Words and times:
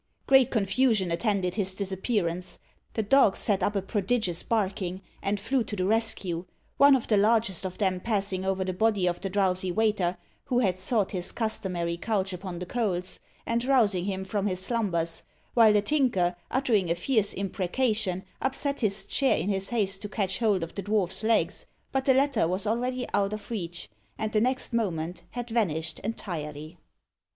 Great 0.25 0.49
confusion 0.49 1.11
attended 1.11 1.53
his 1.53 1.75
disappearance. 1.75 2.57
The 2.93 3.03
dogs 3.03 3.37
set 3.37 3.61
up 3.61 3.75
a 3.75 3.83
prodigious 3.83 4.41
barking, 4.41 5.03
and 5.21 5.39
flew 5.39 5.63
to 5.65 5.75
the 5.75 5.85
rescue 5.85 6.45
one 6.77 6.95
of 6.95 7.05
the 7.07 7.17
largest 7.17 7.65
of 7.67 7.77
them 7.77 7.99
passing 7.99 8.43
over 8.43 8.63
the 8.65 8.73
body 8.73 9.05
of 9.05 9.21
the 9.21 9.29
drowsy 9.29 9.71
waiter, 9.71 10.17
who 10.45 10.57
had 10.57 10.79
sought 10.79 11.11
his 11.11 11.31
customary 11.31 11.97
couch 11.97 12.33
upon 12.33 12.57
the 12.57 12.65
coals, 12.65 13.19
and 13.45 13.63
rousing 13.63 14.05
him 14.05 14.23
from 14.23 14.47
his 14.47 14.59
slumbers; 14.59 15.21
while 15.53 15.71
the 15.71 15.83
Tinker, 15.83 16.35
uttering 16.49 16.89
a 16.89 16.95
fierce 16.95 17.31
imprecation, 17.35 18.23
upset 18.41 18.79
his 18.79 19.05
chair 19.05 19.37
in 19.37 19.49
his 19.49 19.69
haste 19.69 20.01
to 20.01 20.09
catch 20.09 20.39
hold 20.39 20.63
of 20.63 20.73
the 20.73 20.81
dwarf's 20.81 21.21
legs; 21.23 21.67
but 21.91 22.05
the 22.05 22.15
latter 22.15 22.47
was 22.47 22.65
already 22.65 23.05
out 23.13 23.33
of 23.33 23.51
reach, 23.51 23.87
and 24.17 24.31
the 24.31 24.41
next 24.41 24.73
moment 24.73 25.25
had 25.29 25.51
vanished 25.51 25.99
entirely. 25.99 26.79